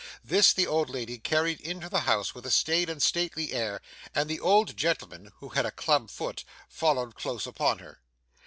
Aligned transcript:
This, 0.23 0.51
the 0.51 0.65
old 0.65 0.89
lady 0.89 1.19
carried 1.19 1.61
into 1.61 1.87
the 1.87 1.99
house 1.99 2.33
with 2.33 2.43
a 2.47 2.49
staid 2.49 2.89
and 2.89 3.03
stately 3.03 3.53
air, 3.53 3.81
and 4.15 4.27
the 4.27 4.39
old 4.39 4.75
gentleman 4.75 5.31
(who 5.41 5.49
had 5.49 5.67
a 5.67 5.69
club 5.69 6.09
foot) 6.09 6.43
followed 6.67 7.13
close 7.13 7.45
upon 7.45 7.77
her. 7.77 8.01